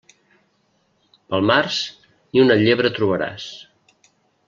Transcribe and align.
Pel 1.33 1.45
març, 1.51 1.77
ni 2.09 2.43
una 2.47 2.59
llebre 2.65 2.93
trobaràs. 2.99 3.47